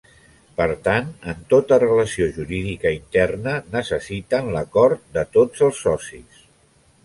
Per 0.61 0.65
tant 0.87 1.11
en 1.33 1.43
tota 1.53 1.77
relació 1.83 2.27
jurídica 2.39 2.93
interna 2.97 3.55
necessiten 3.77 4.53
l'acord 4.59 5.07
de 5.19 5.29
tots 5.39 5.67
els 5.69 5.87
socis. 5.89 6.45